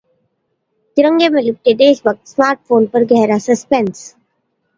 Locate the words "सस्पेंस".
3.47-4.03